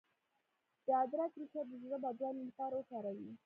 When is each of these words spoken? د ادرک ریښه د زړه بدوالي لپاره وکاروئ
د 0.85 0.87
ادرک 1.03 1.31
ریښه 1.39 1.61
د 1.69 1.71
زړه 1.83 1.97
بدوالي 2.03 2.41
لپاره 2.49 2.75
وکاروئ 2.77 3.29